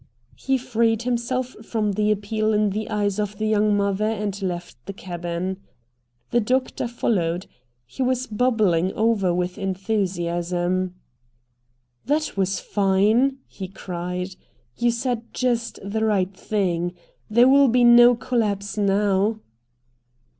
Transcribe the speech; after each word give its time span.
He 0.35 0.57
freed 0.57 1.03
himself 1.03 1.49
from 1.63 1.91
the 1.91 2.11
appeal 2.11 2.53
in 2.53 2.71
the 2.71 2.89
eyes 2.89 3.19
of 3.19 3.37
the 3.37 3.45
young 3.45 3.77
mother 3.77 4.09
and 4.09 4.41
left 4.41 4.83
the 4.87 4.93
cabin. 4.93 5.57
The 6.31 6.39
doctor 6.39 6.87
followed. 6.87 7.45
He 7.85 8.01
was 8.01 8.25
bubbling 8.25 8.91
over 8.93 9.31
with 9.31 9.59
enthusiasm. 9.59 10.95
"That 12.07 12.35
was 12.35 12.59
fine!" 12.59 13.37
he 13.45 13.67
cried. 13.67 14.35
"You 14.75 14.89
said 14.89 15.31
just 15.35 15.77
the 15.83 16.03
right 16.03 16.35
thing. 16.35 16.93
There 17.29 17.47
will 17.47 17.67
be 17.67 17.83
no 17.83 18.15
collapse 18.15 18.79
now." 18.79 19.39